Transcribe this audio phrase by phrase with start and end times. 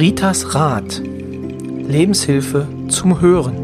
[0.00, 0.98] Ritas Rat.
[0.98, 3.54] Lebenshilfe zum Hören.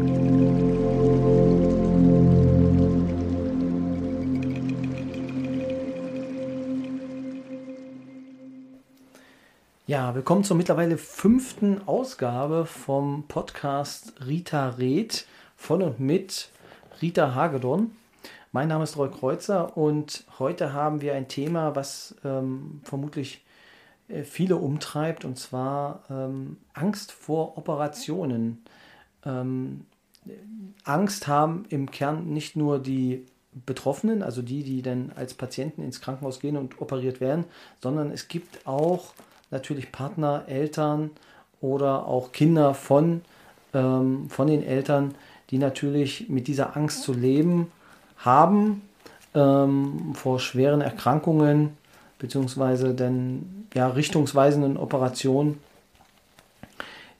[9.87, 15.25] Ja, willkommen zur mittlerweile fünften Ausgabe vom Podcast Rita Red
[15.55, 16.49] von und mit
[17.01, 17.89] Rita Hagedorn.
[18.51, 23.43] Mein Name ist Roy Kreuzer und heute haben wir ein Thema, was ähm, vermutlich
[24.23, 28.63] viele umtreibt, und zwar ähm, Angst vor Operationen.
[29.25, 29.85] Ähm,
[30.83, 33.25] Angst haben im Kern nicht nur die
[33.65, 37.45] Betroffenen, also die, die dann als Patienten ins Krankenhaus gehen und operiert werden,
[37.81, 39.13] sondern es gibt auch
[39.51, 41.11] natürlich Partner, Eltern
[41.61, 43.21] oder auch Kinder von,
[43.73, 45.15] ähm, von den Eltern,
[45.49, 47.71] die natürlich mit dieser Angst zu leben
[48.17, 48.81] haben
[49.33, 51.77] ähm, vor schweren Erkrankungen
[52.19, 55.59] beziehungsweise dann ja richtungsweisenden Operationen.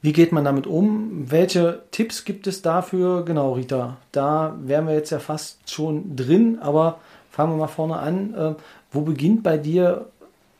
[0.01, 1.29] Wie geht man damit um?
[1.31, 3.25] Welche Tipps gibt es dafür?
[3.25, 6.99] Genau, Rita, da wären wir jetzt ja fast schon drin, aber
[7.31, 8.33] fangen wir mal vorne an.
[8.33, 8.55] Äh,
[8.91, 10.05] wo beginnt bei dir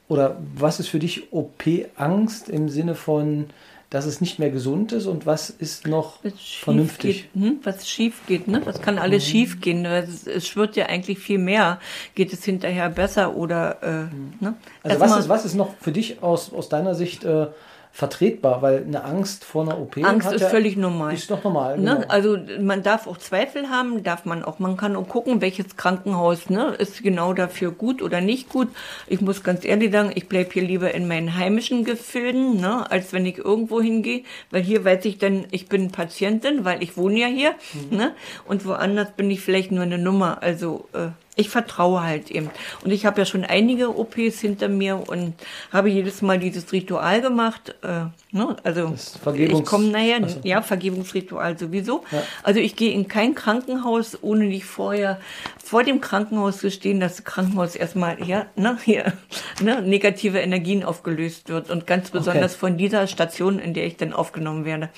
[0.09, 3.45] oder was ist für dich OP-Angst im Sinne von
[3.89, 6.19] dass es nicht mehr gesund ist und was ist noch
[6.61, 7.29] vernünftig?
[7.33, 7.59] Geht, hm?
[7.63, 8.61] Was schief geht, ne?
[8.65, 9.29] Was kann alles mhm.
[9.29, 9.85] schief gehen?
[9.85, 11.79] Es, es, schwirrt ja eigentlich viel mehr.
[12.13, 14.33] Geht es hinterher besser oder äh, mhm.
[14.41, 14.55] ne?
[14.83, 17.47] Also was ist, was ist noch für dich aus, aus deiner Sicht äh,
[17.91, 21.13] vertretbar, weil eine Angst vor einer OP Angst ist ja, völlig normal.
[21.13, 21.77] Ist doch normal.
[21.77, 21.95] Ne?
[21.95, 22.07] Genau.
[22.09, 24.59] Also man darf auch Zweifel haben, darf man auch.
[24.59, 28.67] Man kann auch gucken, welches Krankenhaus ne, ist genau dafür gut oder nicht gut.
[29.07, 33.13] Ich muss ganz ehrlich sagen, ich bleibe hier lieber in meinen heimischen Gefilden, ne, als
[33.13, 37.19] wenn ich irgendwo hingehe, weil hier weiß ich dann, ich bin Patientin, weil ich wohne
[37.19, 37.97] ja hier, mhm.
[37.97, 38.11] ne,
[38.45, 40.43] und woanders bin ich vielleicht nur eine Nummer.
[40.43, 42.49] Also äh, ich vertraue halt eben.
[42.83, 45.35] Und ich habe ja schon einige OPs hinter mir und
[45.71, 47.75] habe jedes Mal dieses Ritual gemacht.
[47.83, 48.55] Äh, ne?
[48.63, 48.93] Also
[49.35, 50.39] ich komme nachher, so.
[50.43, 52.03] ja, Vergebungsritual sowieso.
[52.11, 52.23] Ja.
[52.43, 55.19] Also ich gehe in kein Krankenhaus, ohne nicht vorher
[55.63, 59.13] vor dem Krankenhaus zu stehen, dass das Krankenhaus erstmal ja, ne, hier,
[59.61, 61.69] ne, negative Energien aufgelöst wird.
[61.69, 62.59] Und ganz besonders okay.
[62.59, 64.89] von dieser Station, in der ich dann aufgenommen werde.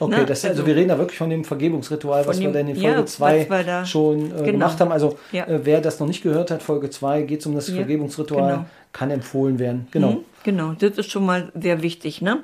[0.00, 0.26] Okay, ne?
[0.26, 2.76] das, also, also, wir reden da wirklich von dem Vergebungsritual, was dem, wir dann in
[2.76, 4.42] Folge 2 ja, schon äh, genau.
[4.44, 4.92] gemacht haben.
[4.92, 5.46] Also ja.
[5.46, 8.66] äh, wer das noch nicht gehört hat, Folge 2 geht es um das Vergebungsritual, genau.
[8.92, 9.88] kann empfohlen werden.
[9.90, 10.10] Genau.
[10.10, 12.22] Mhm, genau, das ist schon mal sehr wichtig.
[12.22, 12.42] Ne?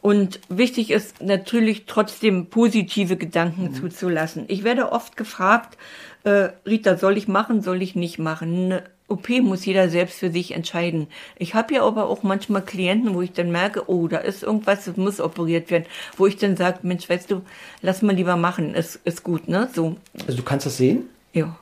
[0.00, 3.74] Und wichtig ist natürlich trotzdem positive Gedanken mhm.
[3.74, 4.44] zuzulassen.
[4.48, 5.78] Ich werde oft gefragt,
[6.24, 8.68] äh, Rita, soll ich machen, soll ich nicht machen?
[8.68, 11.06] Ne, OP muss jeder selbst für sich entscheiden.
[11.36, 14.86] Ich habe ja aber auch manchmal Klienten, wo ich dann merke, oh, da ist irgendwas,
[14.86, 15.84] das muss operiert werden,
[16.16, 17.42] wo ich dann sage, Mensch, weißt du,
[17.82, 19.68] lass mal lieber machen, ist, ist gut, ne?
[19.74, 19.96] So.
[20.26, 21.08] Also du kannst das sehen?
[21.32, 21.56] Ja.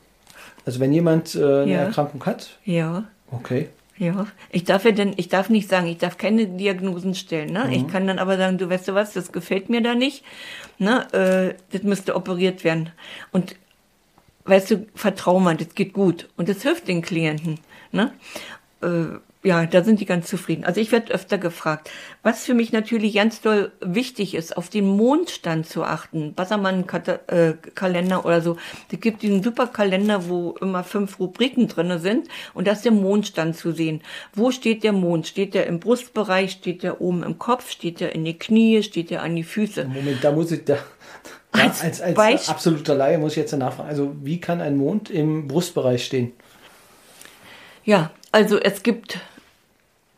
[0.65, 1.79] Also wenn jemand äh, eine ja.
[1.81, 2.59] Erkrankung hat?
[2.65, 3.05] Ja.
[3.31, 3.69] Okay.
[4.01, 7.53] Ja, ich darf ja denn, ich darf nicht sagen, ich darf keine Diagnosen stellen.
[7.53, 7.67] Ne?
[7.67, 7.73] Mhm.
[7.73, 10.25] Ich kann dann aber sagen, du weißt du was, das gefällt mir da nicht.
[10.79, 11.07] Ne?
[11.13, 12.89] Äh, das müsste operiert werden.
[13.31, 13.57] Und
[14.47, 16.31] weißt du, vertrau mal, das geht gut.
[16.39, 17.61] Und das hilft den Klienten.
[17.93, 18.15] Ne?
[18.83, 20.65] Äh, ja, da sind die ganz zufrieden.
[20.65, 21.91] Also ich werde öfter gefragt.
[22.23, 26.35] Was für mich natürlich ganz doll wichtig ist, auf den Mondstand zu achten.
[26.35, 28.59] Bassermann-Kalender äh, oder so.
[28.93, 32.29] Es gibt diesen super Kalender, wo immer fünf Rubriken drinne sind.
[32.53, 34.03] Und da ist der Mondstand zu sehen.
[34.35, 35.27] Wo steht der Mond?
[35.27, 36.51] Steht der im Brustbereich?
[36.51, 37.71] Steht der oben im Kopf?
[37.71, 38.83] Steht der in die Knie?
[38.83, 39.87] Steht der an die Füße?
[39.87, 43.89] Moment, da muss ich, da, ja, als, als, als absoluter Laie muss ich jetzt nachfragen.
[43.89, 46.33] Also wie kann ein Mond im Brustbereich stehen?
[47.85, 49.19] Ja, also es gibt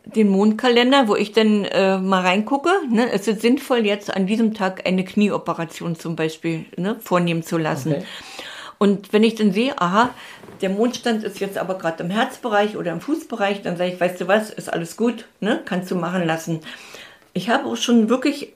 [0.04, 2.70] den Mondkalender, wo ich dann äh, mal reingucke.
[2.90, 3.10] Ne?
[3.10, 7.92] Es ist sinnvoll, jetzt an diesem Tag eine Knieoperation zum Beispiel ne, vornehmen zu lassen.
[7.92, 8.04] Okay.
[8.78, 10.10] Und wenn ich dann sehe, aha,
[10.60, 14.20] der Mondstand ist jetzt aber gerade im Herzbereich oder im Fußbereich, dann sage ich, weißt
[14.20, 15.60] du was, ist alles gut, ne?
[15.64, 16.60] kannst du machen lassen.
[17.32, 18.52] Ich habe auch schon wirklich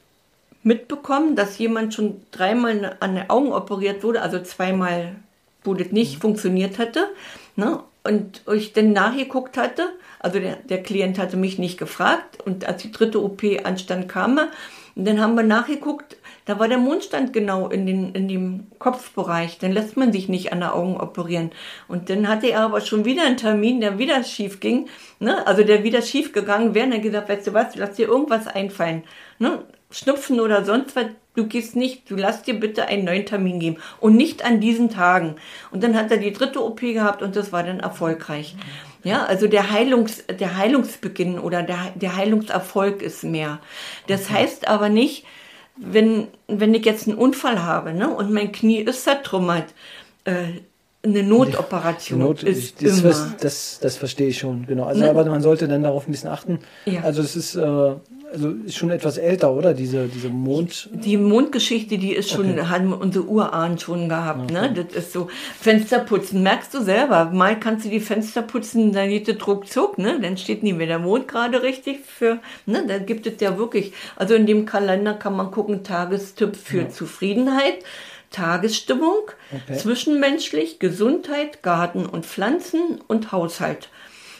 [0.64, 5.14] mitbekommen, dass jemand schon dreimal an den Augen operiert wurde, also zweimal,
[5.62, 6.20] wo das nicht mhm.
[6.22, 7.08] funktioniert hatte.
[7.54, 7.78] Ne?
[8.06, 9.88] Und ich dann nachgeguckt hatte,
[10.20, 14.38] also der, der Klient hatte mich nicht gefragt und als die dritte OP anstand, kam
[14.38, 14.48] er.
[14.94, 16.16] Und dann haben wir nachgeguckt,
[16.46, 19.58] da war der Mondstand genau in, den, in dem Kopfbereich.
[19.58, 21.50] Dann lässt man sich nicht an der Augen operieren.
[21.88, 24.88] Und dann hatte er aber schon wieder einen Termin, der wieder schief ging.
[25.18, 25.44] Ne?
[25.46, 26.86] Also der wieder schief gegangen wäre.
[26.86, 29.02] Und er gesagt, weißt du was, lass dir irgendwas einfallen.
[29.38, 29.64] Ne?
[29.90, 33.76] Schnupfen oder sonst was, du gehst nicht, du lass dir bitte einen neuen Termin geben
[34.00, 35.36] und nicht an diesen Tagen.
[35.70, 38.56] Und dann hat er die dritte OP gehabt und das war dann erfolgreich.
[39.04, 43.60] Ja, also der Heilungs, der Heilungsbeginn oder der, der Heilungserfolg ist mehr.
[44.08, 45.24] Das heißt aber nicht,
[45.76, 49.66] wenn, wenn ich jetzt einen Unfall habe, ne, und mein Knie ist zertrümmert,
[50.24, 50.60] äh,
[51.04, 53.34] eine Notoperation Not, ist das, immer.
[53.40, 54.84] Das, das, verstehe ich schon, genau.
[54.84, 55.10] Also, ne?
[55.10, 56.58] aber man sollte dann darauf ein bisschen achten.
[56.84, 57.02] Ja.
[57.02, 57.92] Also es ist, äh,
[58.32, 59.74] also ist schon etwas älter, oder?
[59.74, 60.88] Diese, diese Mond.
[60.92, 62.66] Die Mondgeschichte, die ist schon, okay.
[62.66, 64.60] haben unsere Urahnen schon gehabt, ne?
[64.60, 64.68] okay.
[64.68, 64.84] ne?
[64.84, 65.28] Das ist so.
[65.60, 67.26] Fenster putzen, merkst du selber.
[67.26, 70.18] Mal kannst du die Fenster putzen, dann geht der Druck zuck, ne?
[70.20, 72.84] Dann steht nie mehr der Mond gerade richtig für, ne?
[72.86, 76.88] Da gibt es ja wirklich, also in dem Kalender kann man gucken, Tagestipp für ja.
[76.88, 77.76] Zufriedenheit.
[78.32, 79.78] Tagesstimmung, okay.
[79.78, 83.88] zwischenmenschlich, Gesundheit, Garten und Pflanzen und Haushalt.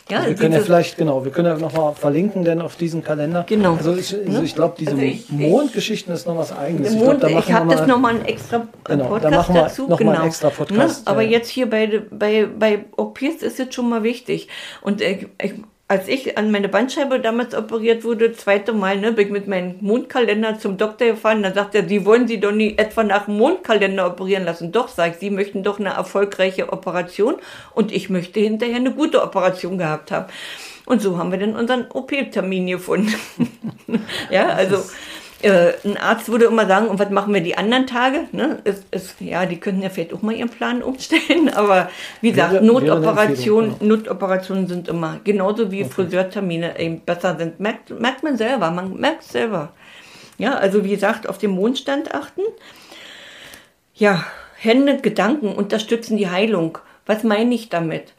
[0.08, 3.02] Ja, also wir können ja vielleicht, genau, wir können ja nochmal verlinken, denn auf diesen
[3.02, 3.44] Kalender.
[3.48, 3.74] Genau.
[3.74, 6.92] Also ich, also ich glaube, diese also ich, Mondgeschichten ist noch was eigenes.
[6.92, 9.88] Ich, Mond, ich, ich habe das nochmal einen extra genau, Podcast da machen wir dazu.
[9.88, 10.12] Noch genau.
[10.12, 11.06] mal einen extra Podcast.
[11.06, 11.10] Ne?
[11.10, 14.48] Aber jetzt hier bei, bei, bei OPs ist jetzt schon mal wichtig.
[14.80, 15.54] Und ich, ich
[15.88, 19.76] als ich an meine Bandscheibe damals operiert wurde, zweite Mal, ne, bin ich mit meinem
[19.80, 23.36] Mondkalender zum Doktor gefahren, dann sagt er, Sie wollen Sie doch nie etwa nach dem
[23.36, 24.72] Mondkalender operieren lassen.
[24.72, 27.36] Doch, sag ich, Sie möchten doch eine erfolgreiche Operation
[27.72, 30.26] und ich möchte hinterher eine gute Operation gehabt haben.
[30.86, 33.14] Und so haben wir dann unseren OP-Termin gefunden.
[34.30, 34.82] ja, also
[35.42, 38.24] äh, ein Arzt würde immer sagen, und was machen wir die anderen Tage?
[38.32, 38.58] Ne?
[38.64, 41.90] Es, es, ja, die könnten ja vielleicht auch mal ihren Plan umstellen, aber
[42.20, 43.76] wie gesagt, Notoperationen.
[43.80, 45.92] Notoperationen sind immer genauso wie okay.
[45.92, 47.60] Friseurtermine eben besser sind.
[47.60, 49.72] Merkt, merkt man selber, man merkt selber.
[50.38, 52.42] Ja, also wie gesagt, auf den Mondstand achten.
[53.94, 54.24] Ja,
[54.58, 56.78] Hände, Gedanken unterstützen die Heilung.
[57.06, 58.14] Was meine ich damit?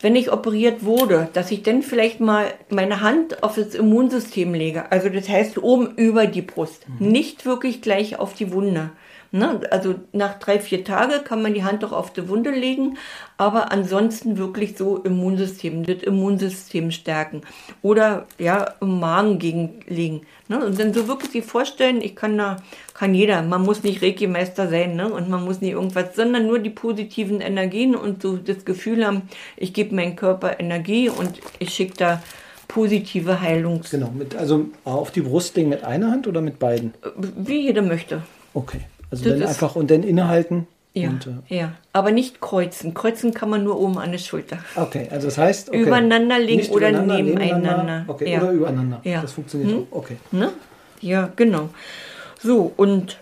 [0.00, 4.92] Wenn ich operiert wurde, dass ich dann vielleicht mal meine Hand auf das Immunsystem lege.
[4.92, 7.08] Also das heißt oben über die Brust, mhm.
[7.08, 8.90] nicht wirklich gleich auf die Wunde.
[9.30, 9.60] Ne?
[9.70, 12.96] Also nach drei, vier Tagen kann man die Hand doch auf die Wunde legen,
[13.36, 17.42] aber ansonsten wirklich so Immunsystem, das Immunsystem stärken.
[17.82, 20.22] Oder ja, im Magen gegenlegen.
[20.48, 20.64] Ne?
[20.64, 22.56] Und dann so wirklich sich vorstellen, ich kann da,
[22.94, 25.12] kann jeder, man muss nicht Reiki-Meister sein, ne?
[25.12, 29.22] Und man muss nicht irgendwas, sondern nur die positiven Energien und so das Gefühl haben,
[29.56, 32.22] ich gebe meinem Körper Energie und ich schicke da
[32.66, 33.82] positive Heilung.
[33.90, 36.94] Genau, mit, also auf die Brust legen mit einer Hand oder mit beiden?
[37.16, 38.22] Wie jeder möchte.
[38.54, 38.80] Okay.
[39.10, 40.66] Also das dann einfach und dann innehalten.
[40.94, 42.94] Ja, und, äh, ja, aber nicht kreuzen.
[42.94, 44.58] Kreuzen kann man nur oben an der Schulter.
[44.74, 45.82] Okay, also das heißt okay.
[45.82, 48.04] übereinander legen oder nebeneinander.
[48.08, 48.40] Okay, ja.
[48.40, 49.00] oder übereinander.
[49.04, 49.22] Ja.
[49.22, 49.86] Das funktioniert hm?
[49.90, 49.98] auch.
[49.98, 50.16] Okay.
[50.32, 50.50] Ne?
[51.00, 51.68] Ja, genau.
[52.40, 53.18] So und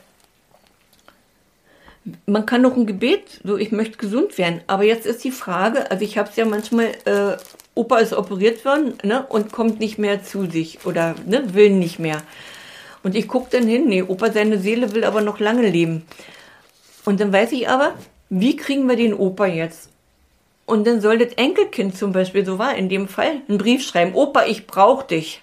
[2.26, 4.60] man kann noch ein Gebet, so ich möchte gesund werden.
[4.66, 7.36] Aber jetzt ist die Frage, also ich habe es ja manchmal, äh,
[7.74, 11.98] Opa ist operiert worden ne, und kommt nicht mehr zu sich oder ne, will nicht
[11.98, 12.22] mehr.
[13.06, 16.02] Und ich gucke dann hin, nee, Opa, seine Seele will aber noch lange leben.
[17.04, 17.94] Und dann weiß ich aber,
[18.30, 19.90] wie kriegen wir den Opa jetzt?
[20.64, 24.16] Und dann soll das Enkelkind zum Beispiel, so war in dem Fall, einen Brief schreiben,
[24.16, 25.40] Opa, ich brauch dich.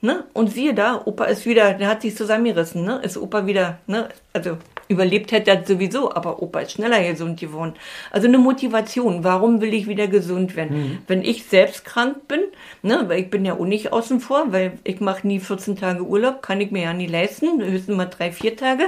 [0.00, 0.24] Ne?
[0.32, 3.00] Und siehe da, Opa ist wieder, der hat sich zusammengerissen, ne?
[3.04, 4.08] Ist Opa wieder, ne?
[4.32, 4.58] Also
[4.88, 7.74] Überlebt hätte er sowieso, aber Opa ist schneller gesund geworden.
[8.10, 9.24] Also eine Motivation.
[9.24, 10.76] Warum will ich wieder gesund werden?
[10.76, 10.98] Mhm.
[11.06, 12.40] Wenn ich selbst krank bin,
[12.82, 16.02] ne, weil ich bin ja auch nicht außen vor, weil ich mache nie 14 Tage
[16.02, 18.84] Urlaub, kann ich mir ja nie leisten, höchstens mal drei, vier Tage.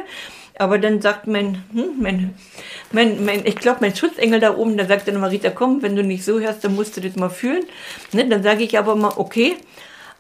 [0.59, 2.35] Aber dann sagt mein, hm, mein,
[2.93, 5.97] mein, mein ich glaube, mein Schutzengel da oben, der sagt dann immer, Rita, komm, wenn
[5.97, 7.65] du nicht so hörst, dann musst du das mal fühlen.
[8.13, 9.57] Ne, dann sage ich aber mal, okay,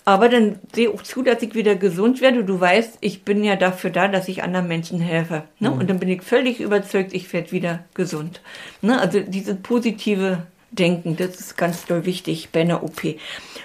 [0.06, 2.44] aber dann sehe auch zu, dass ich wieder gesund werde.
[2.44, 5.42] Du weißt, ich bin ja dafür da, dass ich anderen Menschen helfe.
[5.58, 5.68] Ne?
[5.68, 5.78] Mhm.
[5.78, 8.40] Und dann bin ich völlig überzeugt, ich werde wieder gesund.
[8.82, 9.00] Ne?
[9.00, 13.16] Also dieses positive Denken, das ist ganz doll wichtig bei einer OP.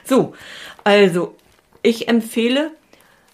[0.03, 0.33] So,
[0.83, 1.35] also
[1.83, 2.71] ich empfehle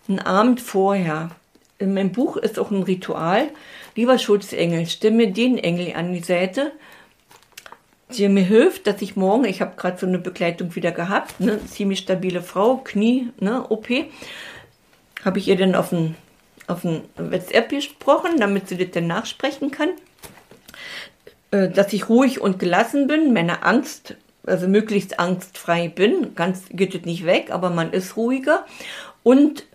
[0.10, 1.32] einen Abend vorher.
[1.80, 3.48] In meinem Buch ist auch ein Ritual.
[3.96, 6.74] Lieber Schutzengel, stimme den Engel an die Seite,
[8.10, 11.60] die mir hilft, dass ich morgen, ich habe gerade so eine Begleitung wieder gehabt, ne,
[11.66, 13.88] ziemlich stabile Frau, Knie, ne, OP,
[15.26, 16.16] habe ich ihr dann auf ein,
[16.68, 19.90] auf ein WhatsApp gesprochen, damit sie das dann nachsprechen kann,
[21.52, 26.96] äh, dass ich ruhig und gelassen bin, meine Angst, also möglichst angstfrei bin, ganz geht
[26.96, 28.66] es nicht weg, aber man ist ruhiger.
[29.24, 29.66] Und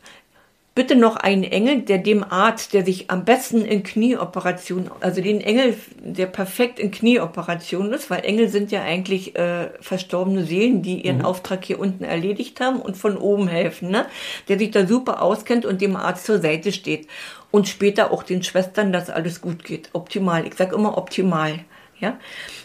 [0.75, 5.41] bitte noch einen Engel, der dem Arzt, der sich am besten in Knieoperationen, also den
[5.41, 11.05] Engel, der perfekt in Knieoperationen ist, weil Engel sind ja eigentlich äh, verstorbene Seelen, die
[11.05, 11.25] ihren mhm.
[11.27, 14.07] Auftrag hier unten erledigt haben und von oben helfen, ne?
[14.49, 17.07] der sich da super auskennt und dem Arzt zur Seite steht.
[17.51, 19.91] Und später auch den Schwestern, dass alles gut geht.
[19.93, 20.47] Optimal.
[20.47, 21.59] Ich sag immer optimal.
[22.03, 22.19] Ja,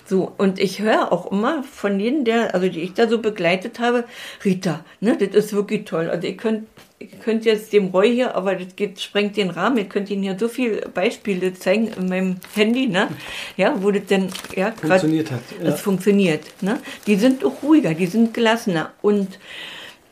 [0.04, 3.80] so, und ich höre auch immer von denen, der, also die ich da so begleitet
[3.80, 4.04] habe,
[4.44, 6.10] Rita, ne, das ist wirklich toll.
[6.10, 6.64] Also ihr könnt
[7.00, 9.78] ihr könnt jetzt dem Roy hier, aber das geht, sprengt den Rahmen.
[9.78, 13.10] Ich könnte Ihnen hier so viele Beispiele zeigen in meinem Handy, ne?
[13.56, 15.42] Ja, wo das denn, ja, funktioniert hat.
[15.60, 15.66] Ja.
[15.66, 16.80] Das funktioniert, ne?
[17.06, 18.94] Die sind auch ruhiger, die sind gelassener.
[19.04, 19.38] Und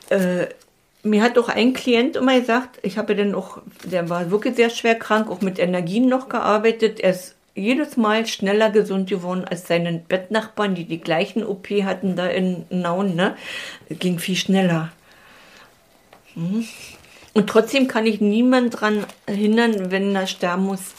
[0.10, 0.46] äh,
[1.02, 4.70] mir hat auch ein Klient immer gesagt, ich habe dann auch, der war wirklich sehr
[4.70, 7.00] schwer krank, auch mit Energien noch gearbeitet.
[7.00, 12.16] Er ist jedes Mal schneller gesund geworden als seine Bettnachbarn, die die gleichen OP hatten
[12.16, 13.36] da in Nauen, ne?
[13.90, 14.92] Ging viel schneller.
[16.36, 16.68] Mhm.
[17.36, 20.94] Und trotzdem kann ich niemand daran hindern, wenn er sterben muss,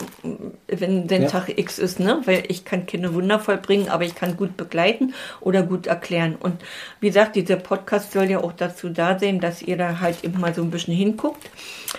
[0.69, 1.29] wenn der ja.
[1.29, 2.21] Tag X ist, ne?
[2.27, 6.37] Weil ich kann keine Wunder vollbringen, aber ich kann gut begleiten oder gut erklären.
[6.39, 6.63] Und
[7.01, 10.39] wie gesagt, dieser Podcast soll ja auch dazu da sein, dass ihr da halt eben
[10.39, 11.49] mal so ein bisschen hinguckt.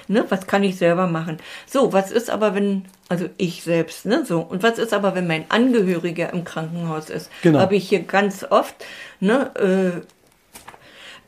[0.08, 0.24] Ne?
[0.30, 1.38] Was kann ich selber machen?
[1.66, 4.24] So, was ist aber, wenn, also ich selbst, ne?
[4.24, 7.32] So, und was ist aber, wenn mein Angehöriger im Krankenhaus ist?
[7.42, 7.58] Genau.
[7.58, 8.76] Habe ich hier ganz oft,
[9.20, 9.50] ne?
[9.56, 10.02] Äh,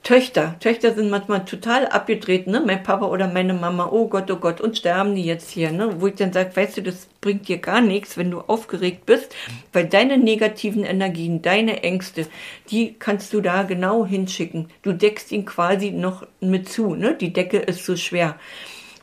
[0.04, 0.56] Töchter.
[0.60, 2.64] Töchter sind manchmal total abgedreht, ne?
[2.66, 6.00] Mein Papa oder meine Mama, oh Gott, oh Gott, und sterben die jetzt hier, ne?
[6.02, 9.36] Wo ich dann sage, weißt du, das bringt dir gar nichts, wenn du aufgeregt bist,
[9.74, 12.28] weil deine negativen Energien, deine Ängste,
[12.72, 14.70] die kannst du da genau hinschicken.
[14.84, 17.16] Du deckst ihn quasi noch mit zu, ne?
[17.16, 18.36] Die Decke ist so schwer.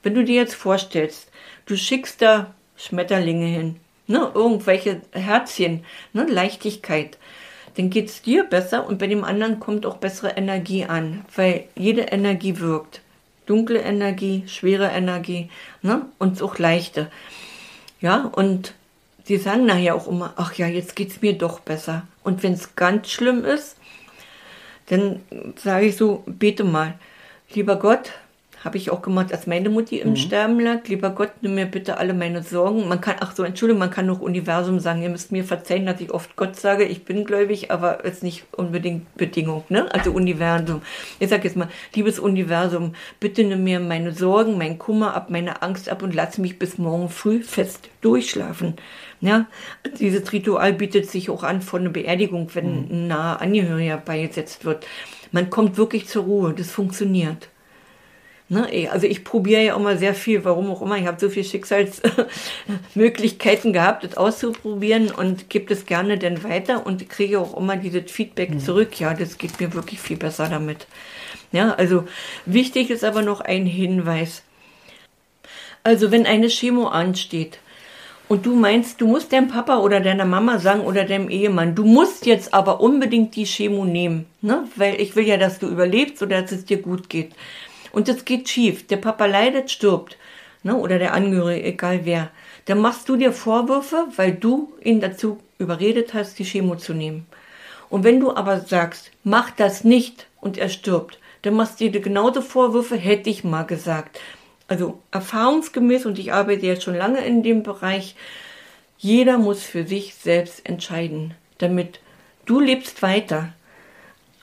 [0.02, 1.30] Wenn du dir jetzt vorstellst,
[1.66, 3.76] du schickst da Schmetterlinge hin,
[4.06, 4.30] ne?
[4.34, 5.84] Irgendwelche Herzchen,
[6.14, 6.26] ne?
[6.28, 7.18] Leichtigkeit
[7.76, 11.64] dann geht es dir besser und bei dem anderen kommt auch bessere Energie an, weil
[11.76, 13.02] jede Energie wirkt.
[13.44, 15.50] Dunkle Energie, schwere Energie
[15.82, 16.06] ne?
[16.18, 17.10] und auch leichte.
[18.00, 18.74] Ja, und
[19.24, 22.06] sie sagen nachher auch immer, ach ja, jetzt geht es mir doch besser.
[22.24, 23.76] Und wenn es ganz schlimm ist,
[24.86, 25.20] dann
[25.56, 26.94] sage ich so, bete mal,
[27.52, 28.12] lieber Gott,
[28.66, 30.16] habe ich auch gemacht, als meine Mutti im mhm.
[30.16, 30.86] Sterben lag.
[30.88, 32.88] Lieber Gott, nimm mir bitte alle meine Sorgen.
[32.88, 35.02] Man kann, ach so, Entschuldigung, man kann noch Universum sagen.
[35.02, 36.84] Ihr müsst mir verzeihen, dass ich oft Gott sage.
[36.84, 39.90] Ich bin gläubig, aber ist nicht unbedingt Bedingung, ne?
[39.94, 40.82] Also Universum.
[41.18, 45.62] Ich sage jetzt mal, liebes Universum, bitte nimm mir meine Sorgen, mein Kummer ab, meine
[45.62, 48.74] Angst ab und lass mich bis morgen früh fest durchschlafen.
[49.20, 49.46] Ja,
[49.98, 52.88] dieses Ritual bietet sich auch an von einer Beerdigung, wenn mhm.
[52.90, 54.86] ein naher Angehöriger beigesetzt wird.
[55.32, 57.48] Man kommt wirklich zur Ruhe, das funktioniert.
[58.48, 58.68] Ne?
[58.92, 60.96] Also ich probiere ja auch mal sehr viel, warum auch immer.
[60.96, 67.08] Ich habe so viele Schicksalsmöglichkeiten gehabt, das auszuprobieren und gebe das gerne dann weiter und
[67.08, 68.60] kriege auch immer dieses Feedback mhm.
[68.60, 69.00] zurück.
[69.00, 70.86] Ja, das geht mir wirklich viel besser damit.
[71.50, 72.04] Ja, also
[72.44, 74.44] wichtig ist aber noch ein Hinweis.
[75.82, 77.58] Also wenn eine Chemo ansteht,
[78.28, 81.84] und du meinst, du musst deinem Papa oder deiner Mama sagen oder deinem Ehemann, du
[81.84, 84.64] musst jetzt aber unbedingt die Chemo nehmen, ne?
[84.74, 87.30] weil ich will ja, dass du überlebst oder dass es dir gut geht.
[87.96, 88.86] Und das geht schief.
[88.88, 90.18] Der Papa leidet, stirbt.
[90.62, 90.76] Ne?
[90.76, 92.28] Oder der Angehörige, egal wer.
[92.66, 97.24] Dann machst du dir Vorwürfe, weil du ihn dazu überredet hast, die Chemo zu nehmen.
[97.88, 102.02] Und wenn du aber sagst, mach das nicht und er stirbt, dann machst du dir
[102.02, 104.20] genauso Vorwürfe, hätte ich mal gesagt.
[104.68, 108.14] Also erfahrungsgemäß, und ich arbeite jetzt schon lange in dem Bereich,
[108.98, 112.00] jeder muss für sich selbst entscheiden, damit
[112.44, 113.54] du lebst weiter.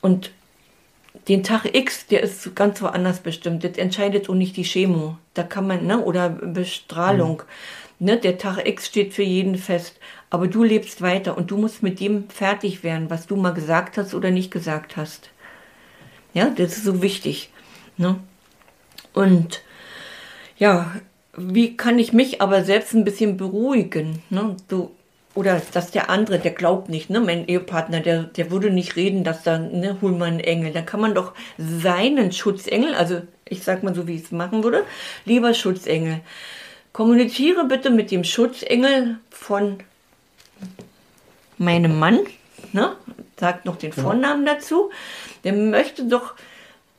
[0.01, 0.31] Und
[1.27, 3.63] den Tag X, der ist ganz woanders bestimmt.
[3.63, 5.17] Das entscheidet auch nicht die Chemo.
[5.34, 7.43] Da kann man, ne, oder Bestrahlung.
[8.00, 8.05] Mhm.
[8.05, 10.00] Ne, der Tag X steht für jeden fest.
[10.29, 13.98] Aber du lebst weiter und du musst mit dem fertig werden, was du mal gesagt
[13.98, 15.29] hast oder nicht gesagt hast.
[16.34, 17.51] Ja, das ist so wichtig.
[17.98, 18.20] Ne?
[19.13, 19.62] Und
[20.58, 20.96] ja,
[21.38, 24.24] wie kann ich mich aber selbst ein bisschen beruhigen?
[24.29, 24.58] Ne?
[24.67, 24.91] Du,
[25.35, 29.23] oder dass der andere, der glaubt nicht, ne, mein Ehepartner, der, der würde nicht reden,
[29.23, 30.71] dass da, ne, hol mal einen Engel.
[30.71, 34.63] Dann kann man doch seinen Schutzengel, also ich sag mal so, wie ich es machen
[34.63, 34.83] würde,
[35.25, 36.21] lieber Schutzengel,
[36.91, 39.79] kommuniziere bitte mit dem Schutzengel von
[41.57, 42.19] meinem Mann,
[42.71, 42.95] ne,
[43.39, 44.53] sagt noch den Vornamen ja.
[44.53, 44.91] dazu,
[45.43, 46.35] der möchte doch,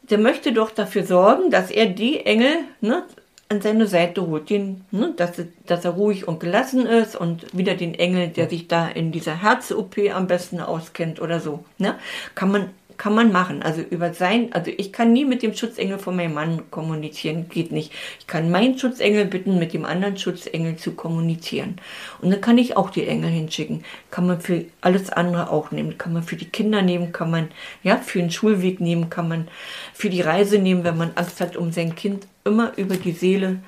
[0.02, 3.04] der möchte doch dafür sorgen, dass er die Engel, ne,
[3.48, 5.32] an seine Seite holt, den, ne, dass,
[5.66, 9.42] dass er ruhig und gelassen ist und wieder den Engel, der sich da in dieser
[9.42, 11.96] Herz-OP am besten auskennt oder so, ne,
[12.34, 13.62] kann man kann man machen.
[13.62, 17.72] Also über sein, also ich kann nie mit dem Schutzengel von meinem Mann kommunizieren, geht
[17.72, 17.92] nicht.
[18.20, 21.76] Ich kann meinen Schutzengel bitten, mit dem anderen Schutzengel zu kommunizieren.
[22.20, 23.84] Und dann kann ich auch die Engel hinschicken.
[24.10, 25.98] Kann man für alles andere auch nehmen.
[25.98, 27.48] Kann man für die Kinder nehmen, kann man,
[27.82, 29.48] ja, für den Schulweg nehmen, kann man
[29.92, 33.60] für die Reise nehmen, wenn man Angst hat um sein Kind immer über die Seele,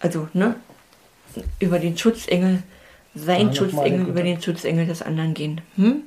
[0.00, 0.56] also ne,
[1.58, 2.62] über den Schutzengel,
[3.14, 5.60] sein ja, Schutzengel über den Schutzengel des anderen gehen.
[5.76, 6.02] Hm?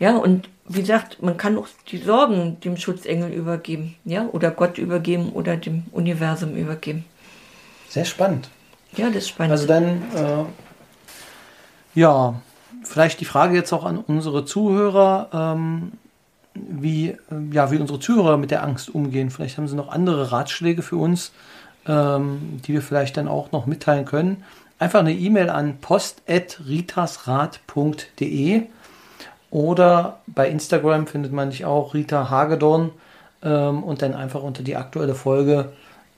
[0.00, 4.78] Ja, und wie gesagt, man kann auch die Sorgen dem Schutzengel übergeben, ja, oder Gott
[4.78, 7.04] übergeben oder dem Universum übergeben.
[7.88, 8.48] Sehr spannend.
[8.96, 9.52] Ja, das ist spannend.
[9.52, 10.44] Also dann, äh,
[11.94, 12.34] ja,
[12.82, 15.28] vielleicht die Frage jetzt auch an unsere Zuhörer.
[15.32, 15.92] Ähm,
[16.54, 17.16] wie,
[17.52, 19.30] ja, wie unsere Zuhörer mit der Angst umgehen.
[19.30, 21.30] Vielleicht haben sie noch andere Ratschläge für uns,
[21.86, 24.42] ähm, die wir vielleicht dann auch noch mitteilen können.
[24.78, 28.62] Einfach eine E-Mail an post.ritasrat.de
[29.50, 32.90] oder bei Instagram findet man dich auch Rita Hagedorn
[33.42, 35.72] ähm, und dann einfach unter die aktuelle Folge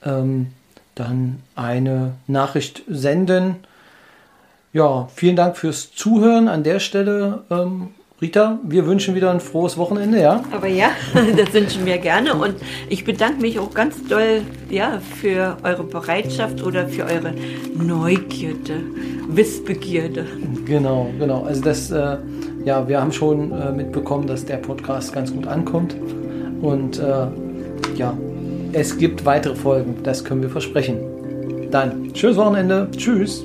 [0.04, 0.48] ähm,
[0.94, 3.56] dann eine Nachricht senden.
[4.72, 7.42] Ja, vielen Dank fürs Zuhören an der Stelle.
[7.50, 7.88] Ähm,
[8.22, 10.44] Rita, wir wünschen wieder ein frohes Wochenende, ja?
[10.52, 10.90] Aber ja,
[11.36, 12.54] das wünschen wir gerne und
[12.88, 17.34] ich bedanke mich auch ganz doll ja, für eure Bereitschaft oder für eure
[17.74, 18.80] Neugierde,
[19.28, 20.26] Wissbegierde.
[20.64, 21.42] Genau, genau.
[21.42, 22.18] Also das, äh,
[22.64, 25.97] ja, wir haben schon äh, mitbekommen, dass der Podcast ganz gut ankommt
[26.61, 27.26] und äh,
[27.97, 28.16] ja,
[28.73, 30.99] es gibt weitere Folgen, das können wir versprechen.
[31.71, 33.45] Dann, schönes Wochenende, tschüss.